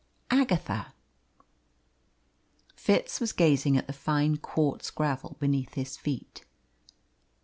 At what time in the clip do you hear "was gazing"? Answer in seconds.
3.21-3.77